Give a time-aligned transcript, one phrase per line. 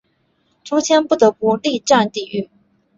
[0.63, 2.49] 朱谦不得不力战抵御。